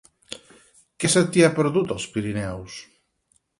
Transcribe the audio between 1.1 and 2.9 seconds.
se t'hi ha perdut, als Pirineus?